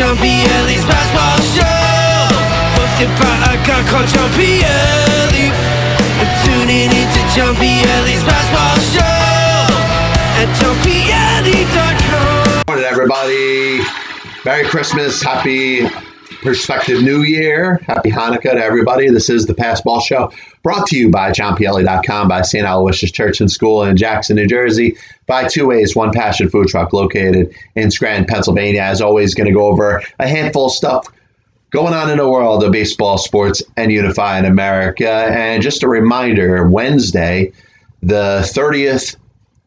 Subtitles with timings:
[0.00, 0.40] Jumpy
[0.88, 2.32] basketball show.
[2.80, 5.52] Hosted by a guy called John Pielli.
[6.40, 7.20] Tuning into
[7.84, 9.68] Ellie's basketball show
[10.40, 12.64] at JohnPielli.com.
[12.66, 13.84] morning, everybody.
[14.42, 15.20] Merry Christmas.
[15.20, 15.84] Happy
[16.42, 17.78] Perspective New Year.
[17.86, 19.10] Happy Hanukkah to everybody.
[19.10, 22.64] This is the Pass Ball Show brought to you by JohnPielli.com, by St.
[22.64, 26.94] Aloysius Church and School in Jackson, New Jersey, by Two Ways, One Passion Food Truck
[26.94, 28.80] located in Scranton, Pennsylvania.
[28.80, 31.06] As always, going to go over a handful of stuff
[31.70, 35.10] going on in the world of baseball, sports, and unifying America.
[35.10, 37.52] And just a reminder Wednesday,
[38.02, 39.16] the 30th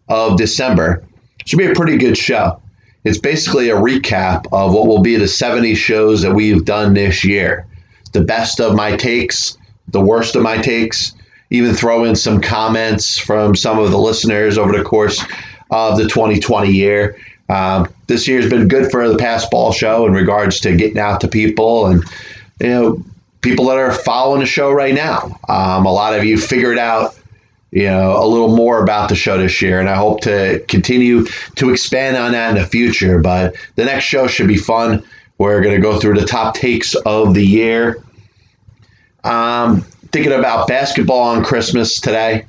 [0.09, 1.03] of December,
[1.45, 2.59] should be a pretty good show.
[3.03, 7.23] It's basically a recap of what will be the 70 shows that we've done this
[7.23, 7.65] year.
[8.13, 9.57] The best of my takes,
[9.89, 11.13] the worst of my takes,
[11.49, 15.23] even throw in some comments from some of the listeners over the course
[15.69, 17.17] of the 2020 year.
[17.49, 21.19] Um, this year's been good for the Pass Ball Show in regards to getting out
[21.21, 22.03] to people and,
[22.61, 23.03] you know,
[23.41, 25.39] people that are following the show right now.
[25.49, 27.15] Um, a lot of you figured out
[27.73, 31.25] you know a little more about the show this year and i hope to continue
[31.55, 33.19] to expand on that in the future.
[33.19, 35.03] But the next show should be fun.
[35.39, 38.03] We're going to go through the top takes of the year.
[39.23, 42.45] Um, thinking about basketball on christmas today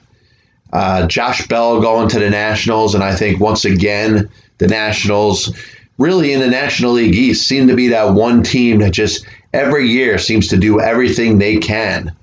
[0.72, 5.56] uh, josh bell going to the nationals and i think once again the nationals
[5.96, 9.88] really in the national league east seem to be that one team that just every
[9.88, 12.14] year seems to do everything they can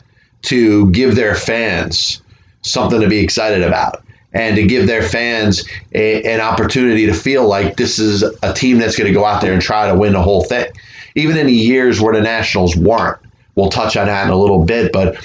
[0.43, 2.21] to give their fans
[2.61, 7.47] something to be excited about and to give their fans a, an opportunity to feel
[7.47, 10.13] like this is a team that's going to go out there and try to win
[10.13, 10.71] the whole thing.
[11.15, 13.19] Even in the years where the Nationals weren't,
[13.55, 15.17] we'll touch on that in a little bit, but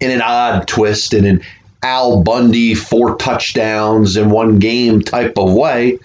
[0.00, 1.42] in an odd twist, in an
[1.82, 5.98] Al Bundy four touchdowns in one game type of way.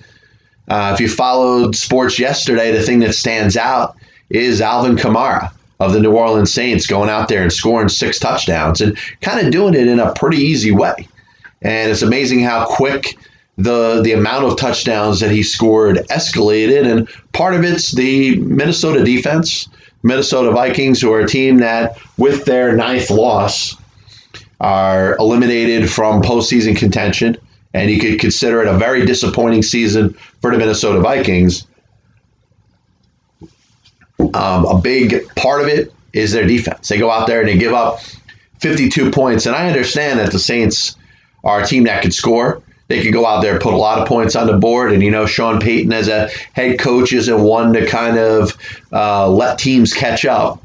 [0.67, 3.95] Uh, if you followed sports yesterday, the thing that stands out
[4.29, 8.81] is Alvin Kamara of the New Orleans Saints going out there and scoring six touchdowns
[8.81, 11.07] and kind of doing it in a pretty easy way.
[11.61, 13.17] And it's amazing how quick
[13.57, 16.89] the the amount of touchdowns that he scored escalated.
[16.89, 19.67] And part of it's the Minnesota defense,
[20.03, 23.75] Minnesota Vikings, who are a team that, with their ninth loss,
[24.59, 27.37] are eliminated from postseason contention.
[27.73, 31.67] And you could consider it a very disappointing season for the Minnesota Vikings.
[34.33, 36.87] Um, a big part of it is their defense.
[36.87, 37.99] They go out there and they give up
[38.59, 39.45] 52 points.
[39.45, 40.95] And I understand that the Saints
[41.43, 42.61] are a team that can score.
[42.87, 44.93] They could go out there and put a lot of points on the board.
[44.93, 48.57] And, you know, Sean Payton as a head coach isn't one to kind of
[48.93, 50.63] uh, let teams catch up.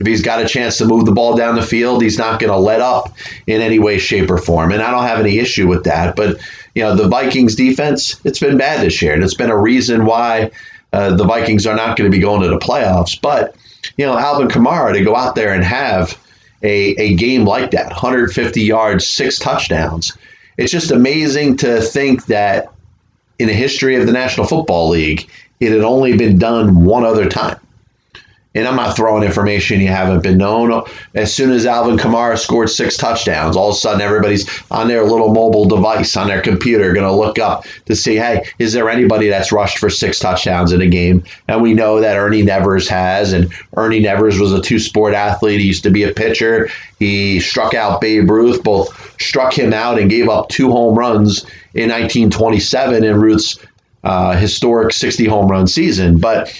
[0.00, 2.52] If he's got a chance to move the ball down the field, he's not going
[2.52, 3.16] to let up
[3.46, 4.72] in any way, shape, or form.
[4.72, 6.16] And I don't have any issue with that.
[6.16, 6.36] But,
[6.74, 9.14] you know, the Vikings defense, it's been bad this year.
[9.14, 10.50] And it's been a reason why
[10.94, 13.20] uh, the Vikings are not going to be going to the playoffs.
[13.20, 13.56] But,
[13.96, 16.16] you know, Alvin Kamara to go out there and have
[16.62, 20.16] a, a game like that 150 yards, six touchdowns.
[20.56, 22.72] It's just amazing to think that
[23.40, 25.28] in the history of the National Football League,
[25.58, 27.58] it had only been done one other time.
[28.54, 30.84] And I'm not throwing information you haven't been known.
[31.14, 35.02] As soon as Alvin Kamara scored six touchdowns, all of a sudden everybody's on their
[35.04, 38.88] little mobile device on their computer going to look up to see, hey, is there
[38.88, 41.24] anybody that's rushed for six touchdowns in a game?
[41.48, 43.32] And we know that Ernie Nevers has.
[43.32, 45.60] And Ernie Nevers was a two sport athlete.
[45.60, 46.68] He used to be a pitcher.
[46.98, 51.42] He struck out Babe Ruth, both struck him out and gave up two home runs
[51.74, 53.58] in 1927 in Ruth's
[54.04, 56.18] uh, historic 60 home run season.
[56.18, 56.52] But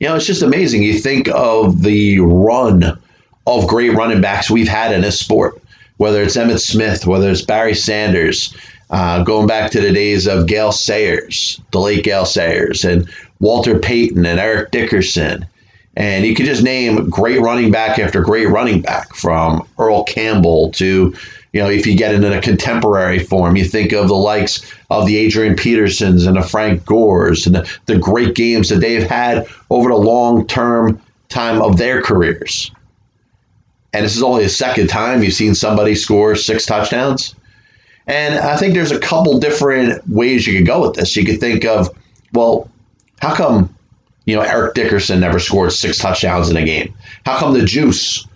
[0.00, 0.82] you know, it's just amazing.
[0.82, 2.98] You think of the run
[3.46, 5.60] of great running backs we've had in this sport,
[5.96, 8.54] whether it's Emmitt Smith, whether it's Barry Sanders,
[8.90, 13.08] uh, going back to the days of Gale Sayers, the late Gale Sayers, and
[13.40, 15.46] Walter Payton and Eric Dickerson.
[15.96, 20.70] And you could just name great running back after great running back from Earl Campbell
[20.72, 21.12] to
[21.52, 25.06] you know, if you get into a contemporary form, you think of the likes of
[25.06, 29.46] the Adrian Petersons and the Frank Gores and the, the great games that they've had
[29.70, 32.70] over the long term time of their careers.
[33.92, 37.34] And this is only the second time you've seen somebody score six touchdowns.
[38.06, 41.16] And I think there's a couple different ways you could go with this.
[41.16, 41.90] You could think of,
[42.32, 42.70] well,
[43.20, 43.74] how come,
[44.26, 46.94] you know, Eric Dickerson never scored six touchdowns in a game?
[47.24, 48.26] How come the Juice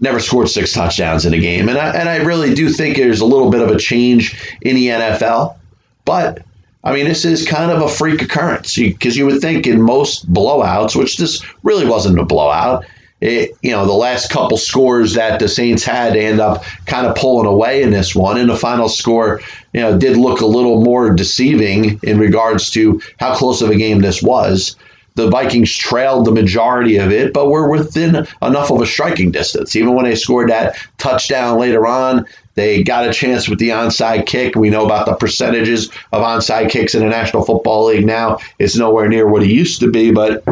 [0.00, 1.68] never scored six touchdowns in a game.
[1.68, 4.74] And I, and I really do think there's a little bit of a change in
[4.74, 5.56] the NFL.
[6.04, 6.42] But,
[6.84, 10.32] I mean, this is kind of a freak occurrence because you would think in most
[10.32, 12.84] blowouts, which this really wasn't a blowout,
[13.20, 17.14] it, you know, the last couple scores that the Saints had, end up kind of
[17.16, 18.38] pulling away in this one.
[18.38, 19.40] And the final score,
[19.74, 23.76] you know, did look a little more deceiving in regards to how close of a
[23.76, 24.74] game this was.
[25.20, 29.76] The Vikings trailed the majority of it, but were within enough of a striking distance.
[29.76, 34.26] Even when they scored that touchdown later on, they got a chance with the onside
[34.26, 34.54] kick.
[34.54, 38.38] We know about the percentages of onside kicks in the National Football League now.
[38.58, 40.42] It's nowhere near what it used to be, but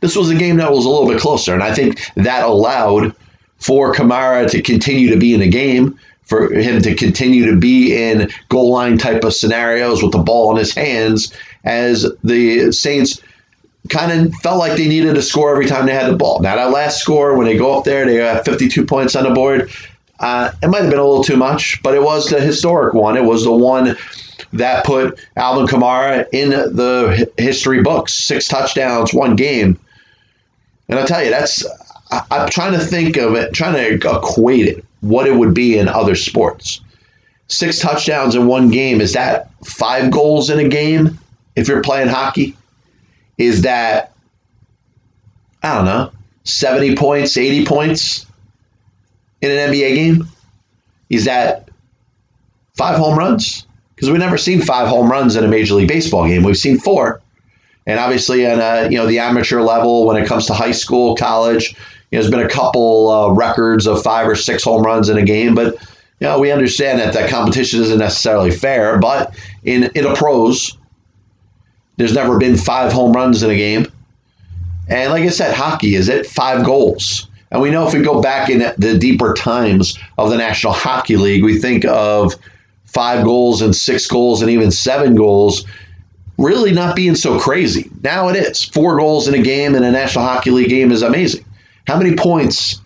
[0.00, 1.52] this was a game that was a little bit closer.
[1.52, 3.14] And I think that allowed
[3.58, 7.94] for Kamara to continue to be in the game, for him to continue to be
[7.94, 11.32] in goal line type of scenarios with the ball in his hands
[11.64, 13.20] as the Saints
[13.90, 16.40] kind of felt like they needed to score every time they had the ball.
[16.40, 19.30] Now, that last score, when they go up there, they have 52 points on the
[19.30, 19.70] board.
[20.20, 23.16] Uh, it might have been a little too much, but it was the historic one.
[23.16, 23.96] It was the one
[24.52, 28.14] that put Alvin Kamara in the history books.
[28.14, 29.78] Six touchdowns, one game.
[30.88, 31.66] And I tell you, that's
[32.10, 35.78] I, am trying to think of it, trying to equate it, what it would be
[35.78, 36.80] in other sports.
[37.48, 41.18] Six touchdowns in one game is that five goals in a game?
[41.56, 42.56] If you're playing hockey,
[43.38, 44.14] is that
[45.64, 46.10] I don't know,
[46.44, 48.26] 70 points, 80 points
[49.40, 50.28] in an NBA game?
[51.08, 51.70] Is that
[52.76, 53.66] five home runs?
[53.94, 56.42] Because we've never seen five home runs in a Major League Baseball game.
[56.42, 57.22] We've seen four.
[57.86, 61.16] And obviously, on a, you know the amateur level, when it comes to high school,
[61.16, 61.70] college,
[62.10, 65.18] you know, there's been a couple uh, records of five or six home runs in
[65.18, 65.54] a game.
[65.54, 65.74] But
[66.20, 68.98] you know, we understand that that competition isn't necessarily fair.
[68.98, 70.76] But in in a pros,
[71.96, 73.86] there's never been five home runs in a game.
[74.88, 77.28] And like I said, hockey is it five goals.
[77.50, 81.16] And we know if we go back in the deeper times of the National Hockey
[81.16, 82.34] League, we think of
[82.84, 85.64] five goals and six goals and even seven goals
[86.36, 87.90] really not being so crazy.
[88.02, 88.64] Now it is.
[88.64, 91.44] Four goals in a game in a National Hockey League game is amazing.
[91.86, 92.80] How many points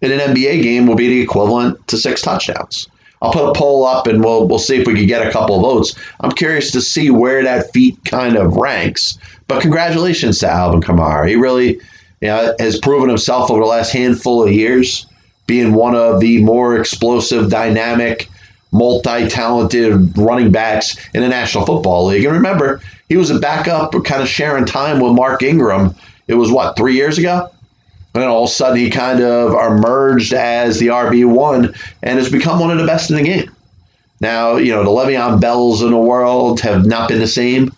[0.00, 2.88] in an NBA game will be the equivalent to six touchdowns?
[3.22, 5.60] I'll put a poll up and we'll we'll see if we can get a couple
[5.60, 5.94] votes.
[6.20, 9.16] I'm curious to see where that feat kind of ranks.
[9.46, 11.28] But congratulations to Alvin Kamara.
[11.28, 11.74] He really
[12.20, 15.06] you know, has proven himself over the last handful of years
[15.46, 18.28] being one of the more explosive, dynamic,
[18.72, 22.24] multi-talented running backs in the National Football League.
[22.24, 25.94] And remember, he was a backup, kind of sharing time with Mark Ingram.
[26.26, 27.50] It was what three years ago,
[28.14, 32.30] and all of a sudden he kind of emerged as the RB one and has
[32.30, 33.50] become one of the best in the game.
[34.20, 37.72] Now you know the Le'Veon Bells in the world have not been the same,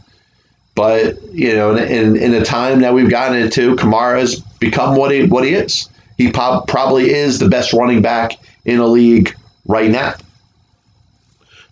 [0.75, 5.11] but you know in in the time that we've gotten into, Kamara has become what
[5.11, 5.89] he what he is.
[6.19, 8.33] He probably is the best running back
[8.65, 9.35] in the league
[9.67, 10.15] right now.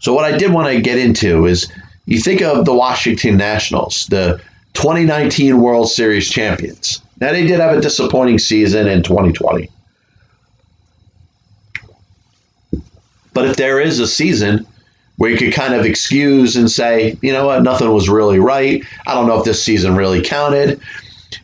[0.01, 1.71] So what I did want to get into is
[2.07, 4.41] you think of the Washington Nationals, the
[4.75, 7.03] 2019 World Series champions.
[7.21, 9.69] Now they did have a disappointing season in 2020.
[13.35, 14.67] But if there is a season
[15.17, 18.85] where you could kind of excuse and say, you know what, nothing was really right.
[19.07, 20.81] I don't know if this season really counted.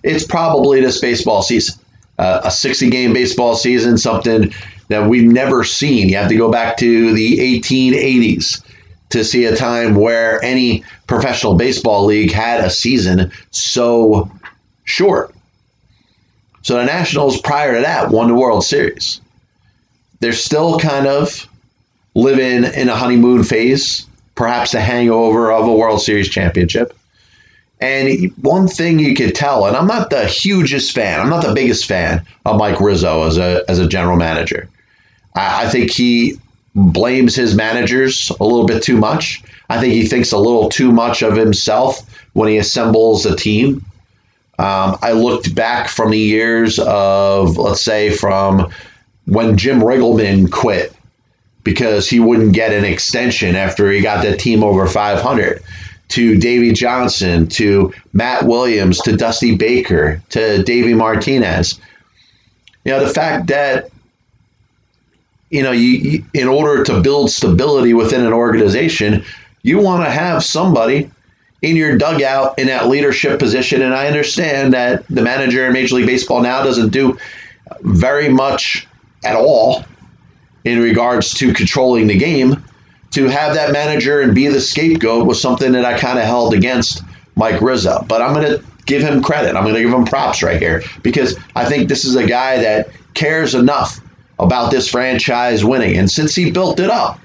[0.02, 1.80] It's probably this baseball season,
[2.18, 4.52] uh, a 60 game baseball season, something
[4.88, 6.08] that we've never seen.
[6.08, 8.64] You have to go back to the 1880s
[9.10, 14.30] to see a time where any professional baseball league had a season so
[14.84, 15.34] short.
[16.62, 19.20] So the Nationals, prior to that, won the World Series.
[20.20, 21.48] They're still kind of
[22.14, 26.96] living in a honeymoon phase, perhaps the hangover of a World Series championship.
[27.80, 31.54] And one thing you could tell, and I'm not the hugest fan, I'm not the
[31.54, 34.68] biggest fan of Mike Rizzo as a as a general manager.
[35.36, 36.38] I, I think he
[36.78, 39.42] blames his managers a little bit too much.
[39.68, 42.00] I think he thinks a little too much of himself
[42.32, 43.84] when he assembles a team.
[44.58, 48.70] Um, I looked back from the years of, let's say, from
[49.26, 50.94] when Jim Riggleman quit
[51.64, 55.62] because he wouldn't get an extension after he got that team over 500
[56.08, 61.78] to Davey Johnson, to Matt Williams, to Dusty Baker, to Davey Martinez.
[62.84, 63.90] You know, the fact that
[65.50, 69.24] you know, you, you, in order to build stability within an organization,
[69.62, 71.10] you want to have somebody
[71.62, 73.82] in your dugout in that leadership position.
[73.82, 77.18] And I understand that the manager in Major League Baseball now doesn't do
[77.80, 78.86] very much
[79.24, 79.84] at all
[80.64, 82.62] in regards to controlling the game.
[83.12, 86.52] To have that manager and be the scapegoat was something that I kind of held
[86.52, 87.02] against
[87.36, 88.04] Mike Rizzo.
[88.06, 89.56] But I'm going to give him credit.
[89.56, 92.58] I'm going to give him props right here because I think this is a guy
[92.58, 94.00] that cares enough
[94.38, 95.96] about this franchise winning.
[95.96, 97.18] And since he built it up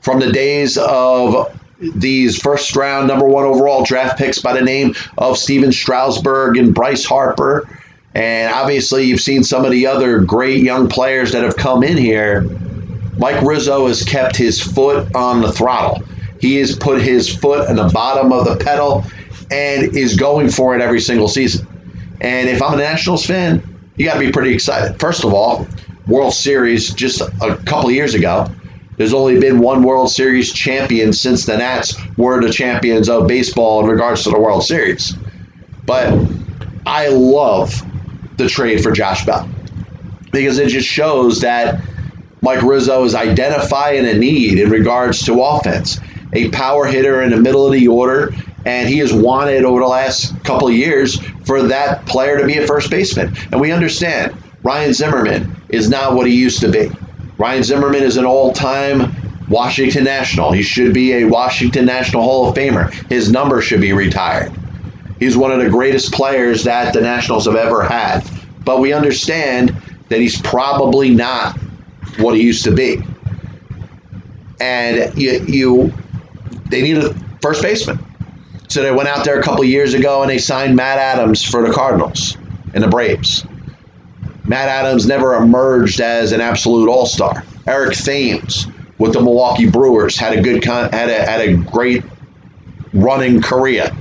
[0.00, 1.56] from the days of
[1.94, 6.74] these first round number one overall draft picks by the name of Stephen Strasburg and
[6.74, 7.66] Bryce Harper,
[8.14, 11.96] And obviously, you've seen some of the other great young players that have come in
[11.96, 12.42] here.
[13.18, 16.02] Mike Rizzo has kept his foot on the throttle.
[16.40, 19.04] He has put his foot on the bottom of the pedal
[19.50, 21.66] and is going for it every single season.
[22.20, 23.62] And if I'm a Nationals fan,
[23.96, 24.98] you got to be pretty excited.
[24.98, 25.66] First of all,
[26.06, 28.50] World Series just a couple years ago.
[28.96, 33.80] There's only been one World Series champion since the Nats were the champions of baseball
[33.80, 35.16] in regards to the World Series.
[35.86, 36.18] But
[36.84, 37.82] I love
[38.36, 39.48] the trade for Josh Bell
[40.32, 41.82] because it just shows that
[42.42, 46.00] Mike Rizzo is identifying a need in regards to offense.
[46.32, 48.32] A power hitter in the middle of the order,
[48.64, 52.58] and he has wanted over the last couple of years for that player to be
[52.58, 53.34] a first baseman.
[53.50, 56.90] And we understand Ryan Zimmerman is not what he used to be.
[57.38, 59.14] Ryan Zimmerman is an all time
[59.48, 60.52] Washington National.
[60.52, 62.92] He should be a Washington National Hall of Famer.
[63.10, 64.52] His number should be retired.
[65.18, 68.20] He's one of the greatest players that the Nationals have ever had.
[68.64, 69.74] But we understand
[70.08, 71.58] that he's probably not
[72.18, 73.02] what he used to be.
[74.60, 75.92] And you, you
[76.66, 77.98] they need a first baseman.
[78.68, 81.66] So they went out there a couple years ago and they signed Matt Adams for
[81.66, 82.36] the Cardinals
[82.72, 83.44] and the Braves.
[84.50, 87.44] Matt Adams never emerged as an absolute all-star.
[87.68, 88.66] Eric Thames
[88.98, 92.02] with the Milwaukee Brewers had a good had a, had a great
[92.92, 93.96] running career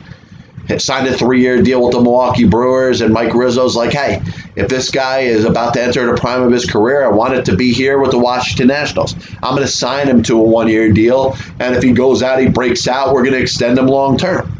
[0.68, 3.02] Had signed a three year deal with the Milwaukee Brewers.
[3.02, 4.24] And Mike Rizzo's like, hey,
[4.56, 7.46] if this guy is about to enter the prime of his career, I want it
[7.46, 9.14] to be here with the Washington Nationals.
[9.44, 11.38] I'm going to sign him to a one year deal.
[11.60, 14.52] And if he goes out, he breaks out, we're going to extend him long term.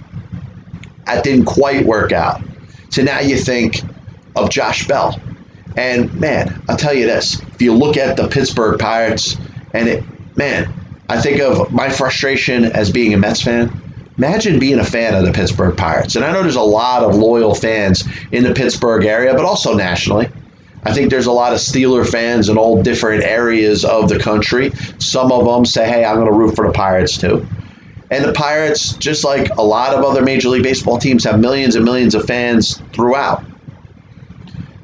[1.08, 2.44] That didn't quite work out.
[2.92, 3.82] So now you think
[4.36, 5.20] of Josh Bell.
[5.76, 9.38] And man, I'll tell you this if you look at the Pittsburgh Pirates,
[9.74, 10.04] and it,
[10.36, 10.74] man,
[11.10, 13.72] I think of my frustration as being a Mets fan
[14.20, 16.18] Imagine being a fan of the Pittsburgh Pirates.
[16.18, 19.74] And I know there's a lot of loyal fans in the Pittsburgh area, but also
[19.74, 20.30] nationally.
[20.84, 24.72] I think there's a lot of Steeler fans in all different areas of the country.
[25.00, 27.48] Some of them say, hey, I'm going to root for the Pirates too.
[28.12, 31.78] And the Pirates, just like a lot of other Major League Baseball teams, have millions
[31.78, 33.42] and millions of fans throughout.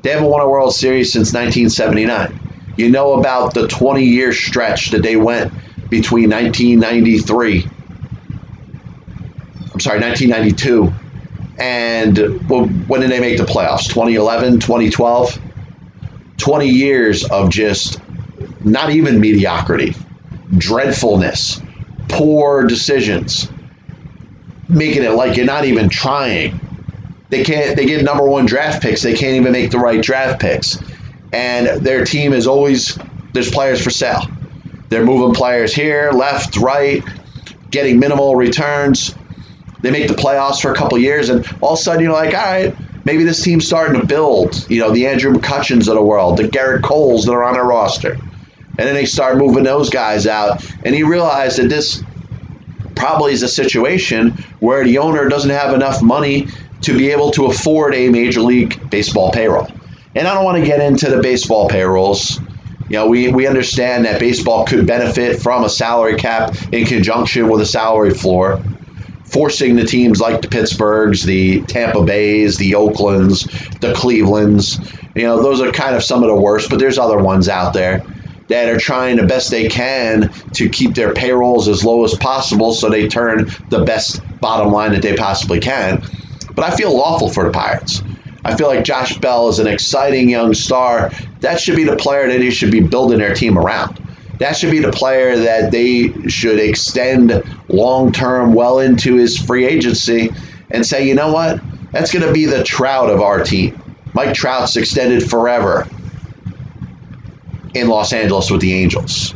[0.06, 2.40] They haven't won a World Series since 1979.
[2.78, 5.52] You know about the 20 year stretch that they went
[5.90, 7.68] between 1993
[9.76, 10.94] I'm sorry, 1992.
[11.60, 12.18] And
[12.88, 13.88] when did they make the playoffs?
[13.88, 15.40] 2011, 2012?
[16.38, 18.00] 20 years of just
[18.64, 19.94] not even mediocrity,
[20.58, 21.62] dreadfulness,
[22.08, 23.50] poor decisions,
[24.70, 26.58] making it like you're not even trying.
[27.36, 27.76] They can't.
[27.76, 29.02] They get number one draft picks.
[29.02, 30.80] They can't even make the right draft picks,
[31.34, 32.98] and their team is always
[33.34, 34.22] there's players for sale.
[34.88, 37.04] They're moving players here, left, right,
[37.72, 39.16] getting minimal returns.
[39.82, 42.34] They make the playoffs for a couple years, and all of a sudden you're like,
[42.34, 42.74] all right,
[43.04, 44.66] maybe this team's starting to build.
[44.70, 47.66] You know, the Andrew McCutchens of the world, the Gerrit Coles that are on their
[47.66, 48.14] roster.
[48.14, 50.66] And then they start moving those guys out.
[50.86, 52.02] And you realize that this
[52.96, 56.48] probably is a situation where the owner doesn't have enough money
[56.86, 59.68] to be able to afford a Major League Baseball payroll.
[60.14, 62.40] And I don't want to get into the baseball payrolls.
[62.90, 67.50] You know, we, we understand that baseball could benefit from a salary cap in conjunction
[67.50, 68.64] with a salary floor
[69.26, 73.46] forcing the teams like the Pittsburghs, the Tampa Bays, the Oaklands,
[73.82, 74.80] the Clevelands.
[75.16, 77.74] You know, those are kind of some of the worst, but there's other ones out
[77.74, 78.06] there
[78.48, 82.74] that are trying the best they can to keep their payrolls as low as possible
[82.74, 86.04] so they turn the best bottom line that they possibly can.
[86.56, 88.02] But I feel awful for the Pirates.
[88.46, 91.12] I feel like Josh Bell is an exciting young star.
[91.42, 94.02] That should be the player that he should be building their team around
[94.40, 99.66] that should be the player that they should extend long term well into his free
[99.66, 100.30] agency
[100.72, 101.62] and say, you know what?
[101.92, 103.82] That's going to be the Trout of our team.
[104.14, 105.88] Mike Trout's extended forever
[107.74, 109.34] in Los Angeles with the Angels.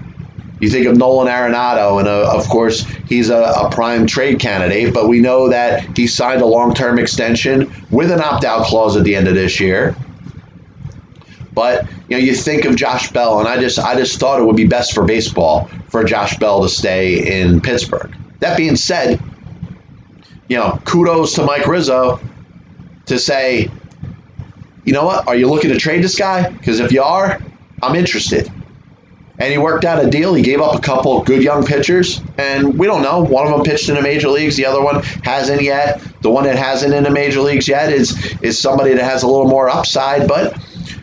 [0.59, 4.93] You think of Nolan Arenado, and uh, of course, he's a, a, prime trade candidate,
[4.93, 8.97] but we know that he signed a long term extension with an opt out clause
[8.97, 9.95] at the end of this year.
[11.53, 14.43] But you know, you think of Josh Bell, and I just I just thought it
[14.43, 18.13] would be best for baseball for Josh Bell to stay in Pittsburgh.
[18.39, 19.21] That being said,
[20.49, 22.19] you know, kudos to Mike Rizzo
[23.05, 23.69] to say,
[24.83, 26.49] you know what, are you looking to trade this guy?
[26.49, 27.39] Because if you are,
[27.81, 28.51] I'm interested.
[29.39, 30.33] And he worked out a deal.
[30.33, 33.23] He gave up a couple good young pitchers, and we don't know.
[33.23, 34.57] One of them pitched in the major leagues.
[34.57, 36.01] The other one hasn't yet.
[36.21, 39.27] The one that hasn't in the major leagues yet is is somebody that has a
[39.27, 40.27] little more upside.
[40.27, 40.57] But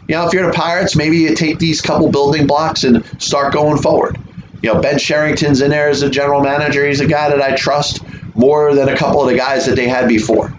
[0.09, 3.52] you know, if you're the Pirates, maybe you take these couple building blocks and start
[3.52, 4.19] going forward.
[4.62, 6.87] You know, Ben Cherington's in there as a general manager.
[6.87, 8.00] He's a guy that I trust
[8.35, 10.56] more than a couple of the guys that they had before.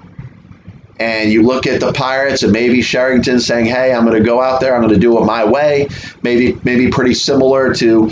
[0.99, 4.41] And you look at the Pirates and maybe Cherington saying, "Hey, I'm going to go
[4.41, 4.75] out there.
[4.75, 5.89] I'm going to do it my way."
[6.23, 8.09] Maybe maybe pretty similar to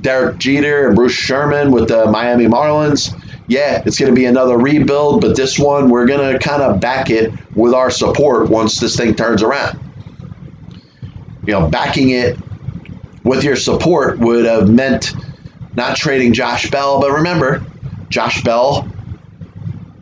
[0.00, 3.14] Derek Jeter and Bruce Sherman with the Miami Marlins.
[3.48, 6.80] Yeah, it's going to be another rebuild, but this one we're going to kind of
[6.80, 9.80] back it with our support once this thing turns around.
[11.46, 12.38] You know, backing it
[13.24, 15.14] with your support would have meant
[15.76, 17.64] not trading Josh Bell, but remember,
[18.10, 18.86] Josh Bell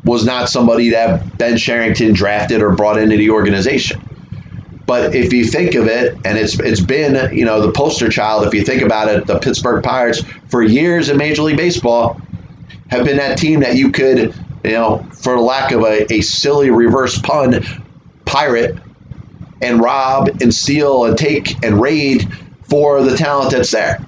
[0.07, 4.01] was not somebody that Ben Cherington drafted or brought into the organization.
[4.87, 8.47] But if you think of it, and it's it's been you know the poster child.
[8.47, 12.21] If you think about it, the Pittsburgh Pirates for years in Major League Baseball
[12.89, 14.33] have been that team that you could
[14.65, 17.65] you know for lack of a, a silly reverse pun,
[18.27, 18.79] pirate
[19.61, 22.33] and rob and steal and take and raid
[22.63, 24.07] for the talent that's there.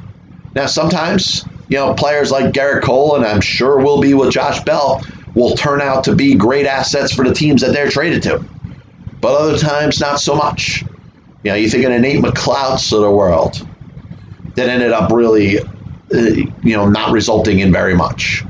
[0.55, 4.62] Now sometimes you know players like Gerrit Cole and I'm sure will be with Josh
[4.62, 5.02] Bell
[5.38, 8.45] will turn out to be great assets for the teams that they're traded to.
[9.21, 10.85] But other times, not so much.
[11.45, 13.66] You know, you think of the Nate McLouths of the world
[14.57, 15.64] that ended up really, uh,
[16.12, 18.45] you know, not resulting in very much.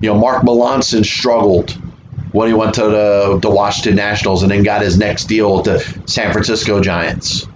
[0.00, 1.76] You know, Mark Melancon struggled
[2.32, 5.64] when he went to the, the Washington Nationals and then got his next deal with
[5.64, 7.46] the San Francisco Giants.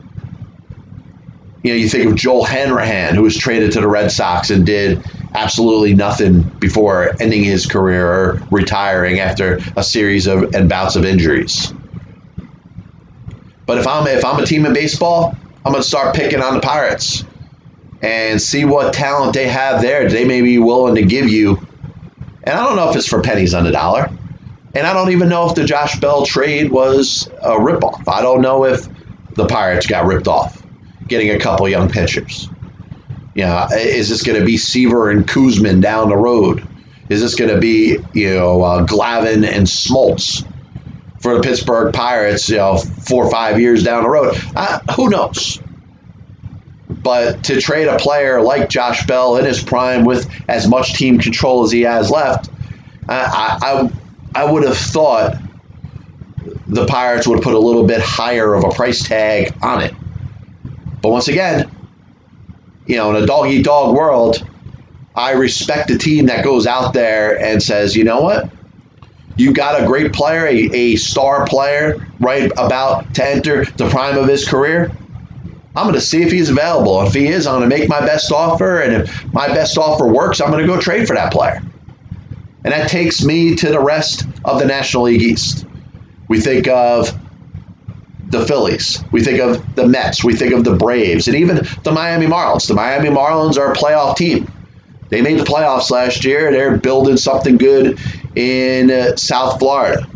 [1.63, 4.67] You know, you think of Joel Hanrahan, who was traded to the Red Sox and
[4.67, 5.03] did
[5.35, 11.05] absolutely nothing before ending his career or retiring after a series of and bouts of
[11.05, 11.73] injuries.
[13.67, 16.61] But if I'm if I'm a team in baseball, I'm to start picking on the
[16.61, 17.25] Pirates
[18.03, 20.09] and see what talent they have there.
[20.09, 21.59] They may be willing to give you.
[22.45, 24.11] And I don't know if it's for pennies on the dollar.
[24.75, 28.07] And I don't even know if the Josh Bell trade was a ripoff.
[28.09, 28.87] I don't know if
[29.35, 30.63] the Pirates got ripped off
[31.09, 32.49] getting a couple young pitchers.
[33.35, 36.67] You know, is this going to be Seaver and Koosman down the road?
[37.09, 40.47] Is this going to be you know uh, Glavine and Smoltz
[41.21, 42.49] for the Pittsburgh Pirates?
[42.49, 45.61] You know, four or five years down the road, uh, who knows?
[46.89, 51.19] But to trade a player like Josh Bell in his prime with as much team
[51.19, 52.51] control as he has left,
[53.09, 53.91] I
[54.35, 55.37] I, I would have thought
[56.69, 59.93] the Pirates would put a little bit higher of a price tag on it.
[61.03, 61.71] But once again,
[62.87, 64.47] you know, in a dog eat dog world,
[65.15, 68.51] I respect a team that goes out there and says, you know what?
[69.37, 74.17] You got a great player, a, a star player, right about to enter the prime
[74.17, 74.93] of his career.
[75.77, 77.03] I'm going to see if he's available.
[77.03, 78.79] If he is, I'm going to make my best offer.
[78.81, 81.63] And if my best offer works, I'm going to go trade for that player.
[82.65, 85.67] And that takes me to the rest of the National League East.
[86.29, 87.19] We think of
[88.35, 89.03] the Phillies.
[89.13, 90.25] We think of the Mets.
[90.25, 92.67] We think of the Braves, and even the Miami Marlins.
[92.67, 94.49] The Miami Marlins are a playoff team.
[95.11, 96.51] They made the playoffs last year.
[96.51, 97.99] They're building something good
[98.35, 100.09] in uh, South Florida.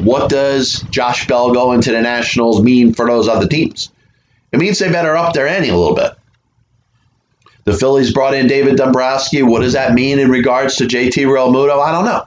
[0.00, 3.90] What does Josh Bell going to the Nationals mean for those other teams?
[4.52, 6.12] It means they better up their ante a little bit.
[7.64, 9.42] The Phillies brought in David Dombrowski.
[9.42, 11.80] What does that mean in regards to JT Realmuto?
[11.80, 12.26] I don't know.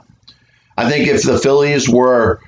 [0.76, 2.40] I think if the Phillies were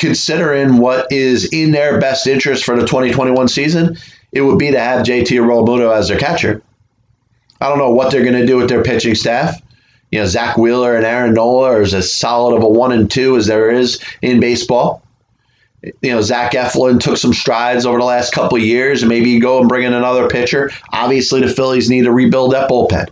[0.00, 3.96] considering what is in their best interest for the 2021 season,
[4.32, 6.62] it would be to have JT Realmuto as their catcher.
[7.60, 9.60] I don't know what they're going to do with their pitching staff.
[10.10, 13.36] You know, Zack Wheeler and Aaron Nola are as solid of a one and two
[13.36, 15.02] as there is in baseball.
[15.82, 19.40] You know, Zach Eflin took some strides over the last couple years, and maybe you
[19.40, 20.70] go and bring in another pitcher.
[20.92, 23.08] Obviously, the Phillies need to rebuild that bullpen.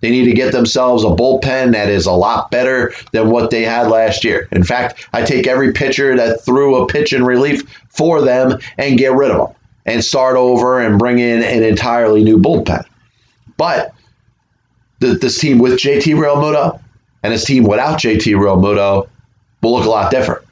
[0.00, 3.62] They need to get themselves a bullpen that is a lot better than what they
[3.62, 4.46] had last year.
[4.52, 8.98] In fact, I take every pitcher that threw a pitch in relief for them and
[8.98, 9.56] get rid of them
[9.86, 12.84] and start over and bring in an entirely new bullpen.
[13.56, 13.94] But
[15.00, 16.80] this team with JT Realmuto
[17.22, 19.08] and this team without JT Realmuto
[19.62, 20.42] will look a lot different.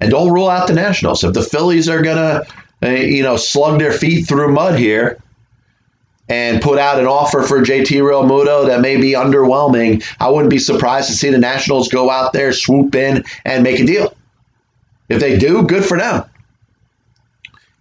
[0.00, 1.24] And don't rule out the Nationals.
[1.24, 2.46] If the Phillies are going to,
[2.82, 5.18] uh, you know, slug their feet through mud here,
[6.28, 10.58] and put out an offer for JT Realmuto that may be underwhelming, I wouldn't be
[10.58, 14.16] surprised to see the Nationals go out there, swoop in, and make a deal.
[15.08, 16.24] If they do, good for them.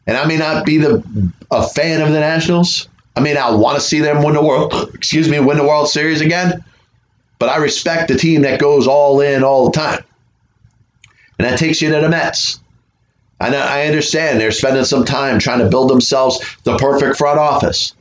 [0.06, 2.90] And I may not be the a fan of the Nationals.
[3.16, 5.88] I may not want to see them win the world, excuse me, win the World
[5.88, 6.64] Series again.
[7.40, 10.04] But I respect the team that goes all in all the time.
[11.38, 12.60] And that takes you to the Mets.
[13.40, 17.94] I, I understand they're spending some time trying to build themselves the perfect front office.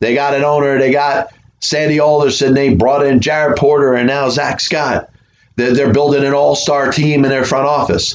[0.00, 0.78] They got an owner.
[0.78, 2.54] They got Sandy Alderson.
[2.54, 5.10] They brought in Jared Porter and now Zack Scott.
[5.56, 8.14] They're, they're building an all star team in their front office.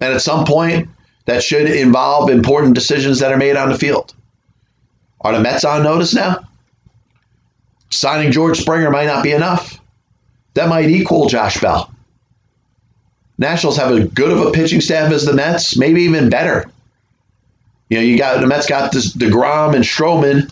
[0.00, 0.88] And at some point,
[1.26, 4.14] that should involve important decisions that are made on the field.
[5.22, 6.40] Are the Mets on notice now?
[7.90, 9.78] Signing George Springer might not be enough.
[10.54, 11.92] that might equal Josh Bell.
[13.38, 16.70] Nationals have as good of a pitching staff as the Mets, maybe even better.
[17.88, 20.49] You know, you got the Mets got this DeGrom and Stroman,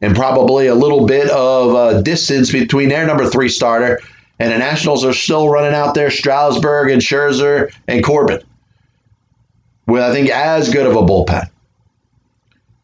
[0.00, 4.00] and probably a little bit of uh, distance between their number three starter,
[4.38, 8.42] and the Nationals are still running out there Strasburg and Scherzer and Corbin,
[9.86, 11.48] with I think as good of a bullpen.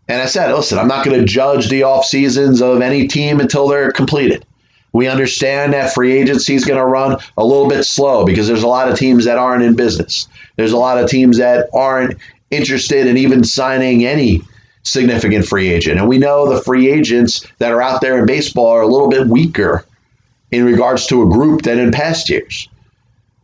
[0.09, 3.41] And I said, listen, I'm not going to judge the off seasons of any team
[3.41, 4.45] until they're completed.
[4.93, 8.63] We understand that free agency is going to run a little bit slow because there's
[8.63, 10.29] a lot of teams that aren't in business.
[10.57, 12.19] There's a lot of teams that aren't
[12.51, 14.43] interested in even signing any
[14.83, 15.99] significant free agent.
[15.99, 19.09] And we know the free agents that are out there in baseball are a little
[19.09, 19.85] bit weaker
[20.51, 22.69] in regards to a group than in past years.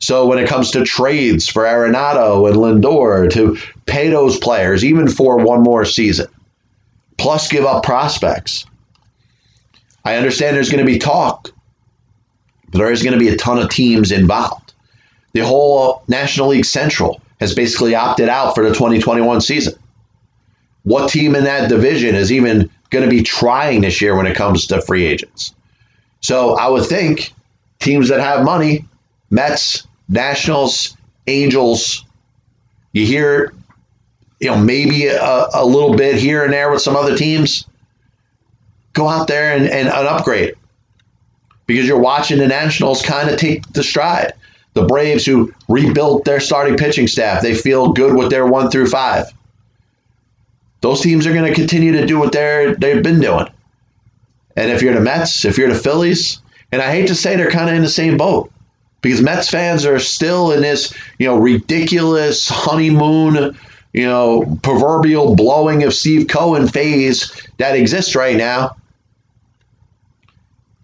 [0.00, 5.08] So when it comes to trades for Arenado and Lindor to pay those players, even
[5.08, 6.28] for one more season,
[7.16, 8.64] plus give up prospects.
[10.04, 11.50] I understand there's going to be talk,
[12.70, 14.72] but there is going to be a ton of teams involved.
[15.32, 19.74] The whole National League Central has basically opted out for the 2021 season.
[20.88, 24.34] What team in that division is even going to be trying this year when it
[24.34, 25.54] comes to free agents?
[26.20, 27.32] So I would think
[27.78, 28.86] teams that have money,
[29.28, 30.96] Mets, Nationals,
[31.26, 32.06] Angels,
[32.92, 33.52] you hear
[34.40, 37.66] you know, maybe a, a little bit here and there with some other teams,
[38.94, 40.54] go out there and, and, and upgrade
[41.66, 44.32] because you're watching the Nationals kind of take the stride.
[44.72, 48.86] The Braves, who rebuilt their starting pitching staff, they feel good with their one through
[48.86, 49.26] five.
[50.80, 53.48] Those teams are going to continue to do what they're they've been doing.
[54.56, 56.40] And if you're the Mets, if you're the Phillies,
[56.72, 58.52] and I hate to say they're kind of in the same boat
[59.00, 63.56] because Mets fans are still in this, you know, ridiculous honeymoon
[63.92, 68.76] you know, proverbial blowing of Steve Cohen phase that exists right now.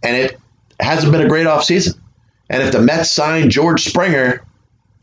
[0.03, 0.39] And it
[0.81, 1.99] hasn't been a great offseason.
[2.51, 4.45] And if the Mets sign George Springer,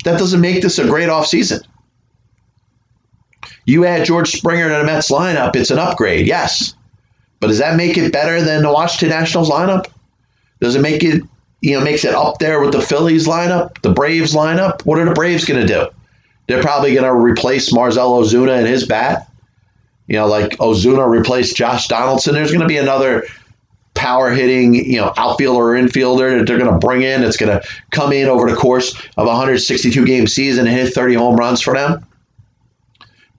[0.03, 1.63] that doesn't make this a great offseason.
[3.65, 6.73] You add George Springer to the Mets lineup, it's an upgrade, yes.
[7.39, 9.87] But does that make it better than the Washington Nationals lineup?
[10.59, 11.23] Does it make it,
[11.61, 14.85] you know, makes it up there with the Phillies lineup, the Braves lineup?
[14.85, 15.87] What are the Braves going to do?
[16.47, 19.27] They're probably going to replace Marcell Ozuna in his bat.
[20.07, 22.33] You know, like Ozuna replaced Josh Donaldson.
[22.33, 23.25] There's going to be another
[23.93, 27.23] power hitting, you know, outfielder or infielder that they're going to bring in.
[27.23, 30.93] It's going to come in over the course of a 162 game season and hit
[30.93, 32.05] 30 home runs for them.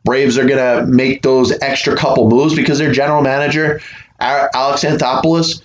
[0.04, 3.80] Braves are going to make those extra couple moves because their general manager,
[4.20, 5.62] Alex Anthopoulos,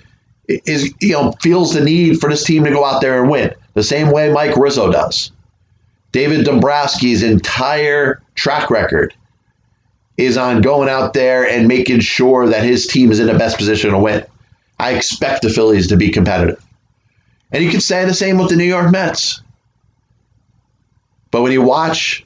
[0.48, 3.54] is you know feels the need for this team to go out there and win
[3.74, 5.32] the same way Mike Rizzo does.
[6.12, 9.14] David Dombrowski's entire track record
[10.18, 13.58] is on going out there and making sure that his team is in the best
[13.58, 14.26] position to win.
[14.80, 16.64] I expect the Phillies to be competitive.
[17.52, 19.42] And you can say the same with the New York Mets.
[21.30, 22.26] But when you watch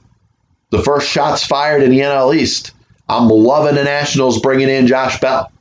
[0.72, 2.72] the first shots fired in the NL East,
[3.08, 5.52] I'm loving the Nationals bringing in Josh Bell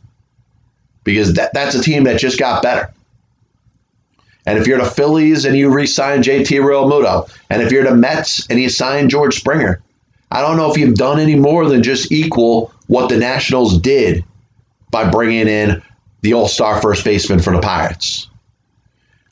[1.05, 2.93] because that, that's a team that just got better.
[4.47, 8.47] And if you're the Phillies and you re-sign JT Realmuto, and if you're the Mets
[8.49, 9.83] and you sign George Springer,
[10.31, 14.25] I don't know if you've done any more than just equal what the Nationals did
[14.91, 15.83] by bringing in
[16.23, 18.30] the All-Star first baseman for the Pirates.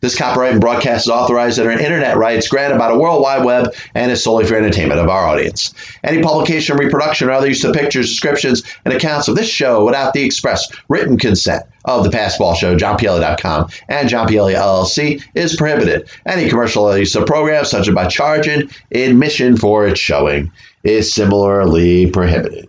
[0.01, 3.75] This copyright and broadcast is authorized under internet rights granted by the World Wide Web
[3.95, 5.75] and is solely for entertainment of our audience.
[6.05, 10.13] Any publication, reproduction, or other use of pictures, descriptions, and accounts of this show without
[10.13, 16.09] the express written consent of the Passball Show, JohnPielli.com, and John Pielli LLC is prohibited.
[16.27, 20.53] Any commercial use of programs, such as by charging admission for its showing,
[20.85, 22.69] is similarly prohibited.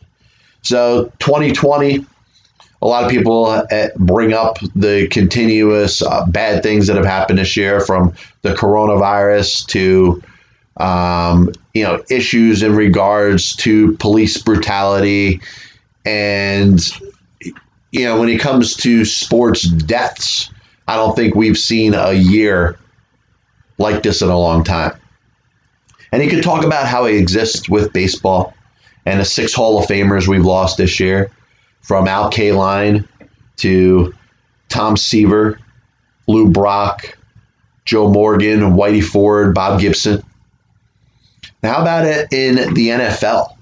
[0.63, 2.05] So 2020
[2.81, 7.39] a lot of people uh, bring up the continuous uh, bad things that have happened
[7.39, 10.23] this year from the coronavirus to
[10.77, 15.41] um, you know issues in regards to police brutality.
[16.05, 16.79] And
[17.91, 20.51] you know when it comes to sports deaths
[20.87, 22.77] i don't think we've seen a year
[23.79, 24.91] like this in a long time.
[26.11, 28.53] And you could talk about how it exists with baseball
[29.05, 31.31] and the six hall of famers we've lost this year
[31.81, 33.07] from Al Kaline
[33.57, 34.13] to
[34.69, 35.59] Tom Seaver,
[36.27, 37.17] Lou Brock,
[37.85, 40.23] Joe Morgan, Whitey Ford, Bob Gibson.
[41.63, 43.55] Now, how about it in the NFL?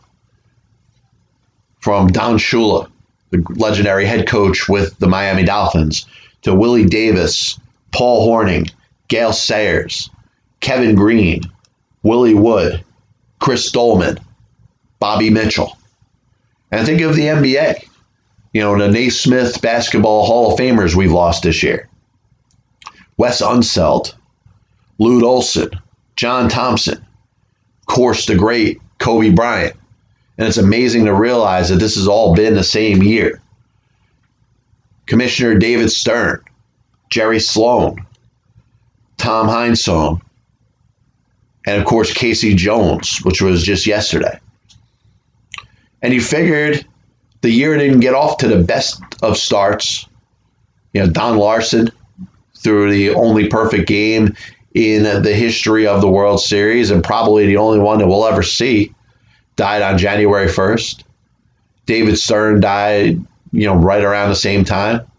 [1.80, 2.90] From Don Shula,
[3.30, 6.06] the legendary head coach with the Miami Dolphins,
[6.42, 7.60] to Willie Davis,
[7.92, 8.70] Paul Hornung,
[9.08, 10.10] Gale Sayers,
[10.60, 11.44] Kevin Greene,
[12.04, 12.84] Willie Wood,
[13.40, 14.20] Chris Doleman,
[15.00, 15.78] Bobby Mitchell.
[16.72, 17.88] And think of the NBA
[18.58, 21.88] you know, the Naismith Basketball Hall of Famers we've lost this year.
[23.16, 24.16] Wes Unseld,
[24.98, 25.70] Lute Olson,
[26.16, 29.76] John Thompson, of course, the great Kobe Bryant.
[30.40, 33.40] And it's amazing to realize that this has all been the same year.
[35.06, 36.44] Commissioner David Stern,
[37.12, 38.08] Jerry Sloan,
[39.18, 40.20] Tom Heinsohn,
[41.68, 42.56] and of course K.C.
[42.56, 44.40] Jones, which was just yesterday.
[46.02, 46.84] And you figured
[47.48, 50.06] the year didn't get off to the best of starts.
[50.92, 51.90] You know, Don Larsen
[52.58, 54.36] threw the only perfect game
[54.74, 58.44] in the history of the World Series and probably the only one that we'll ever
[58.44, 58.94] see
[59.56, 61.04] died on January 1st.
[61.86, 63.18] David Stern died,
[63.54, 65.10] you know, right around the same time.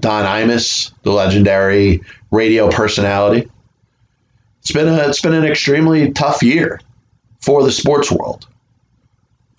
[0.00, 3.48] Don Imus, the legendary radio personality.
[4.60, 6.78] It's been a, it's been an extremely tough year
[7.40, 8.46] for the sports world.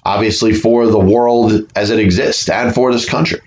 [0.08, 3.42] Obviously for the world as it exists and for this country.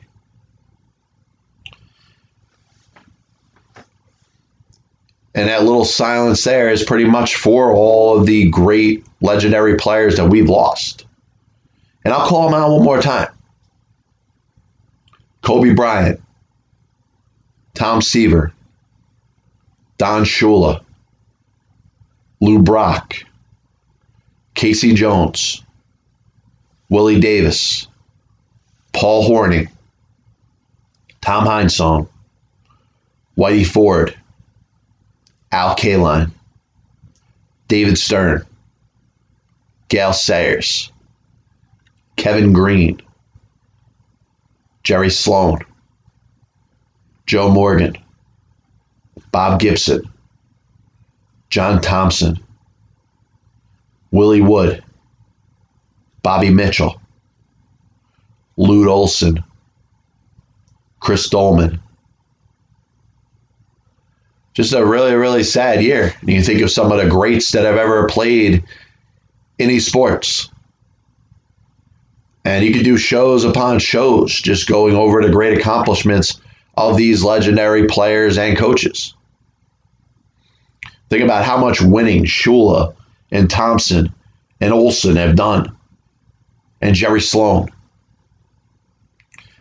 [5.34, 10.16] And that little silence there is pretty much for all of the great legendary players
[10.16, 11.06] that we've lost.
[12.04, 13.28] And I'll call them out one more time
[15.40, 16.20] Kobe Bryant,
[17.72, 18.52] Tom Seaver,
[19.96, 20.84] Don Shula,
[22.40, 23.16] Lou Brock,
[24.52, 24.92] K.C.
[24.92, 25.62] Jones,
[26.90, 27.86] Willie Davis,
[28.92, 29.70] Paul Hornung,
[31.20, 32.08] Tom Heinsohn,
[33.38, 34.14] Whitey Ford,
[35.52, 36.32] Al Kaline,
[37.68, 38.44] David Stern,
[39.88, 40.90] Gale Sayers,
[42.16, 43.00] Kevin Greene,
[44.82, 45.60] Jerry Sloan,
[47.26, 47.96] Joe Morgan,
[49.30, 50.02] Bob Gibson,
[51.50, 52.36] John Thompson,
[54.10, 54.82] Willie Wood,
[56.30, 57.00] Bobby Mitchell,
[58.56, 59.42] Lute Olson,
[61.00, 61.80] Chris Doleman.
[64.54, 66.14] Just a really, really sad year.
[66.20, 68.62] And you think of some of the greats that have ever played
[69.58, 70.48] any sports.
[72.44, 76.40] And you could do shows upon shows just going over the great accomplishments
[76.76, 79.14] of these legendary players and coaches.
[81.08, 82.94] Think about how much winning Shula
[83.32, 84.14] and Thompson
[84.60, 85.76] and Olson have done,
[86.80, 87.68] and Jerry Sloan.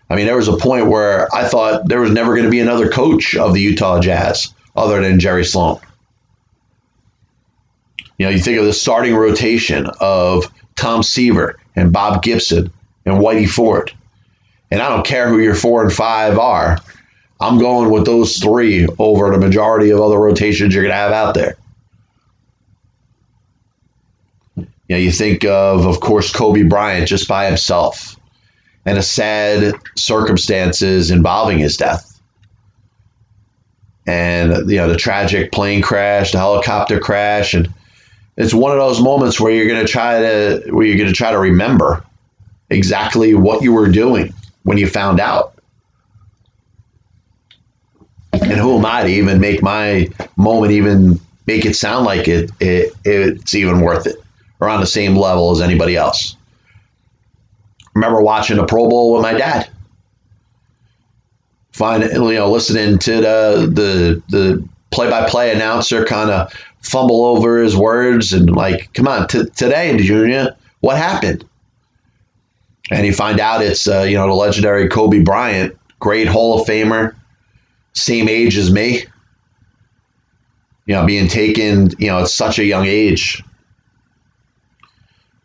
[0.10, 2.60] I mean, there was a point where I thought there was never going to be
[2.60, 5.80] another coach of the Utah Jazz other than Jerry Sloan.
[8.18, 12.72] You know, you think of the starting rotation of Tom Seaver and Bob Gibson
[13.06, 13.94] and Whitey Ford.
[14.72, 16.80] And I don't care who your four and five are.
[17.40, 21.12] I'm going with those three over the majority of other rotations you're going to have
[21.12, 21.56] out there.
[24.90, 28.20] You know, you think of, of course, Kobe Bryant just by himself
[28.86, 32.20] and the sad circumstances involving his death
[34.08, 37.72] and you know the tragic plane crash, the helicopter crash, and
[38.38, 41.14] it's one of those moments where you're going to try to where you're going to
[41.14, 42.04] try to remember
[42.72, 45.54] exactly what you were doing when you found out.
[48.34, 52.50] And who am I to even make my moment even make it sound like it,
[52.60, 54.16] it it's even worth it
[54.60, 56.36] or on the same level as anybody else?
[58.00, 59.70] remember watching the Pro Bowl with my dad.
[61.72, 67.76] Find you know listening to the the the play-by-play announcer kind of fumble over his
[67.76, 71.46] words and like come on t- today junior what happened?
[72.92, 76.68] And you find out it's uh, you know the legendary kobe bryant great hall of
[76.68, 77.16] famer
[77.94, 79.04] same age as me.
[80.86, 83.44] You know being taken you know at such a young age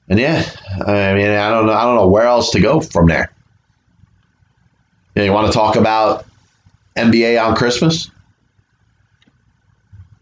[0.09, 0.45] and yeah
[0.87, 3.31] i mean i don't know i don't know where else to go from there
[5.15, 6.27] you, know, you want to talk about
[6.97, 8.11] NBA on Christmas?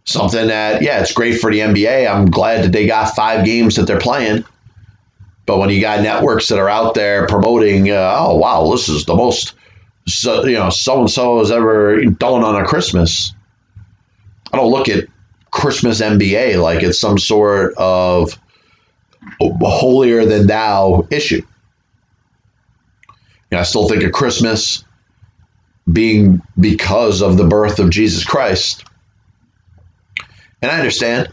[0.05, 2.13] Something that, yeah, it's great for the NBA.
[2.13, 4.45] I'm glad that they got five games that they're playing.
[5.47, 9.07] But when you got networks that are out there promoting, uh, oh, wow, this is
[9.07, 9.55] the most,
[10.07, 13.33] so, you know, so and so has ever done on a Christmas.
[14.53, 15.09] I don't look at
[15.51, 18.39] Christmas NBA like it's some sort of
[19.41, 21.43] holier than thou issue
[23.53, 24.85] know, I still think of Christmas
[25.93, 28.85] being because of the birth of Jesus Christ.
[30.63, 31.29] And I understand,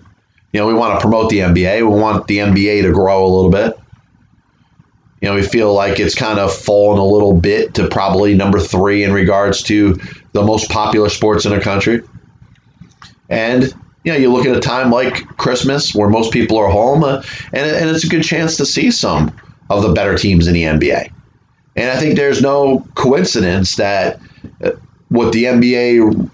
[0.52, 1.78] you know, we want to promote the NBA.
[1.78, 3.80] We want the NBA to grow a little bit.
[5.22, 8.60] You know, we feel like it's kind of fallen a little bit to probably number
[8.60, 10.00] three in regards to
[10.32, 12.02] the most popular sports in the country.
[13.30, 17.04] And, you know, you look at a time like Christmas where most people are home,
[17.04, 17.22] uh,
[17.54, 19.36] and, and it's a good chance to see some
[19.70, 21.12] of the better teams in the NBA.
[21.76, 24.20] And I think there's no coincidence that
[24.64, 24.72] uh,
[25.10, 26.30] what the NBA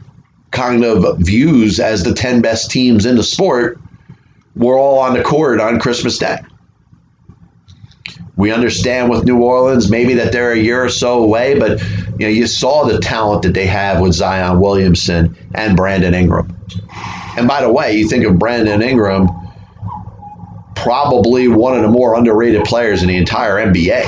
[0.51, 3.79] kind of views as the 10 best teams in the sport
[4.55, 6.37] were all on the court on Christmas Day.
[8.37, 11.81] We understand with New Orleans maybe that they're a year or so away, but
[12.19, 16.55] you know you saw the talent that they have with Zion Williamson and Brandon Ingram.
[17.37, 19.27] And by the way, you think of Brandon Ingram,
[20.75, 24.05] probably one of the more underrated players in the entire NBA.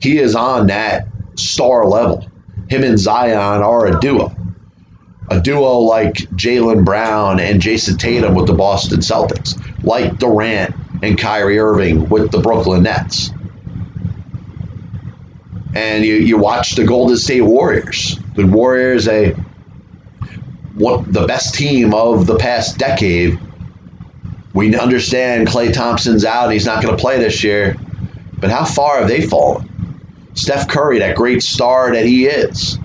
[0.00, 2.30] He is on that star level.
[2.68, 4.36] Him and Zion are a duo.
[5.30, 11.18] A duo like Jaylen Brown and Jayson Tatum with the Boston Celtics, like Durant and
[11.18, 13.32] Kyrie Irving with the Brooklyn Nets
[15.74, 18.18] and you, you watch the Golden State Warriors.
[18.34, 19.34] The Warriors, a
[20.74, 23.38] what the best team of the past decade.
[24.54, 27.76] We understand Klay Thompson's out and he's not going to play this year,
[28.38, 29.68] but how far have they fallen?
[30.34, 32.78] Steph Curry, that great star that he is,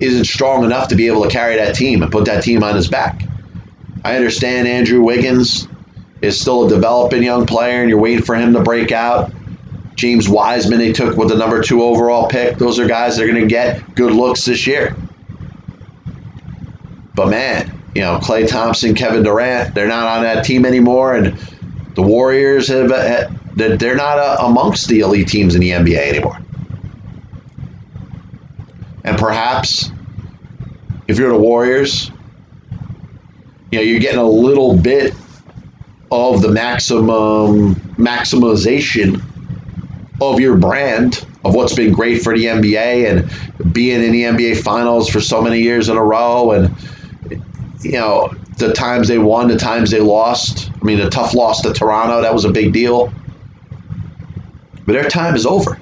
[0.00, 2.74] isn't strong enough to be able to carry that team and put that team on
[2.74, 3.22] his back.
[4.04, 5.68] I understand Andrew Wiggins
[6.22, 9.32] is still a developing young player and you're waiting for him to break out.
[9.94, 12.58] James Wiseman, they took with the number two overall pick.
[12.58, 14.94] Those are guys that are going to get good looks this year.
[17.16, 21.16] But man, you know, Klay Thompson, Kevin Durant, they're not on that team anymore.
[21.16, 21.36] And
[21.94, 22.90] the Warriors have,
[23.56, 26.38] they're not uh, amongst the elite teams in the NBA anymore.
[29.04, 29.90] And perhaps
[31.08, 32.10] if you're the Warriors,
[33.72, 35.14] you know, you're getting a little bit
[36.10, 39.22] of the maximum maximization
[40.20, 43.10] of your brand of what's been great for the NBA
[43.62, 46.74] and being in the NBA finals for so many years in a row and
[47.86, 51.62] you know the times they won the times they lost I mean the tough loss
[51.62, 53.12] to Toronto that was a big deal
[54.84, 55.78] but their time is over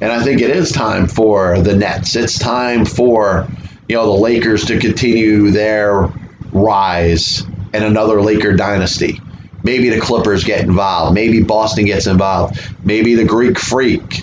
[0.00, 3.48] and I think it is time for the Nets it's time for
[3.88, 6.10] you know the Lakers to continue their
[6.52, 9.20] rise and another Laker dynasty
[9.62, 11.14] Maybe the Clippers get involved.
[11.14, 12.58] Maybe Boston gets involved.
[12.84, 14.22] Maybe the Greek Freak.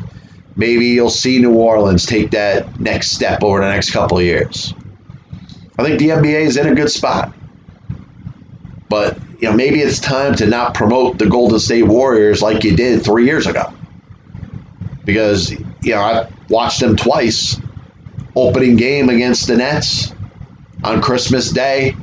[0.56, 4.74] Maybe you'll see New Orleans take that next step over the next couple of years.
[5.78, 7.34] I think the NBA is in a good spot.
[8.90, 12.76] But you know, maybe it's time to not promote the Golden State Warriors like you
[12.76, 13.72] did three years ago.
[15.06, 17.60] Because, you know, I watched them twice.
[18.36, 20.14] Opening game against the Nets
[20.84, 21.96] on Christmas Day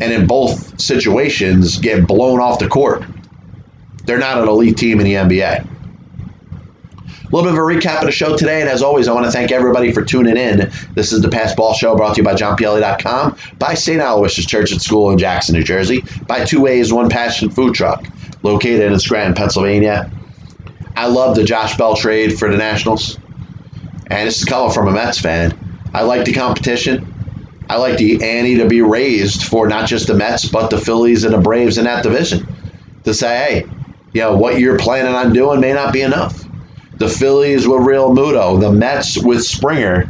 [0.00, 3.04] and in both situations get blown off the court.
[4.04, 5.71] They're not an elite team in the NBA.
[7.32, 9.32] Little bit of a recap of the show today, and as always, I want to
[9.32, 10.70] thank everybody for tuning in.
[10.94, 14.02] This is the Pass Ball Show brought to you by JohnPielli.com, by St.
[14.02, 18.06] Aloysius Church and School in Jackson, New Jersey, by Two Ways, One Passion Food Truck,
[18.42, 20.10] located in Scranton, Pennsylvania.
[20.94, 23.16] I love the Josh Bell trade for the Nationals,
[24.08, 25.58] and this is coming from a Mets fan.
[25.94, 27.64] I like the competition.
[27.70, 31.24] I like the ante to be raised for not just the Mets, but the Phillies
[31.24, 32.46] and the Braves in that division.
[33.04, 33.70] To say, hey,
[34.12, 36.44] you know, what you're planning on doing may not be enough.
[37.02, 40.08] The Phillies with Realmuto, the Mets with Springer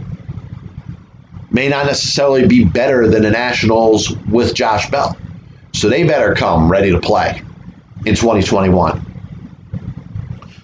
[1.50, 5.16] may not necessarily be better than the Nationals with Josh Bell.
[5.72, 7.40] So they better come ready to play
[8.04, 9.00] in 2021.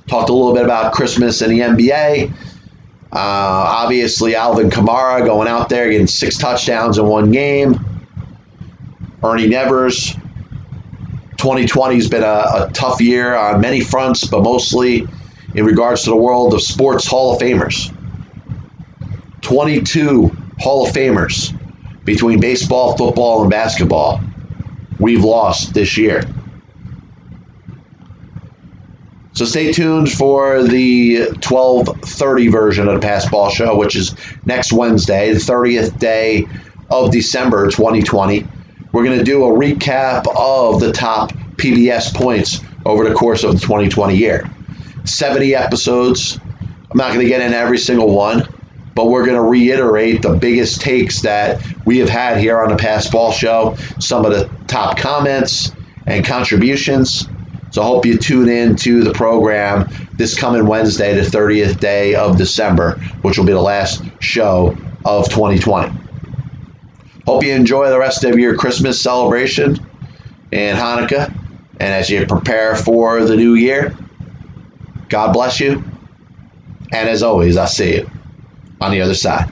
[0.06, 2.30] Talked a little bit about Christmas and the NBA.
[2.30, 7.80] Uh, obviously, Alvin Kamara going out there getting six touchdowns in one game.
[9.24, 10.12] Ernie Nevers.
[11.38, 15.08] 2020 has been a, a tough year on many fronts, but mostly
[15.54, 17.94] in regards to the world of sports Hall of Famers.
[19.42, 21.54] 22 Hall of Famers
[22.04, 24.20] between baseball, football, and basketball
[24.98, 26.22] we've lost this year.
[29.32, 34.14] So stay tuned for the 12:30 version of the Pass Ball Show, which is
[34.46, 36.46] next Wednesday, the 30th day
[36.90, 38.44] of December 2020.
[38.90, 43.52] We're going to do a recap of the top PBS points over the course of
[43.52, 44.50] the 2020 year.
[45.08, 46.38] 70 episodes.
[46.60, 48.48] I'm not going to get into every single one,
[48.94, 52.76] but we're going to reiterate the biggest takes that we have had here on the
[52.76, 55.72] Pass Ball Show, some of the top comments
[56.06, 57.28] and contributions
[57.70, 62.14] so I hope you tune in to the program this coming Wednesday, the 30th day
[62.14, 65.92] of December, which will be the last show of 2020.
[67.26, 69.78] Hope you enjoy the rest of your Christmas celebration
[70.50, 71.32] and Hanukkah.
[71.80, 73.94] And as you prepare for the new year,
[75.08, 75.84] God bless you.
[76.92, 78.10] And as always, I'll see you
[78.80, 79.46] on the other side.